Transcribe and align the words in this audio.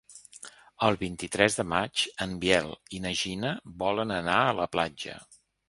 El 0.87 0.95
vint-i-tres 1.01 1.57
de 1.59 1.65
maig 1.73 2.07
en 2.27 2.33
Biel 2.45 2.71
i 2.97 3.03
na 3.05 3.13
Gina 3.21 3.53
volen 3.85 4.17
anar 4.19 4.41
a 4.49 4.59
la 4.65 4.69
platja. 4.77 5.23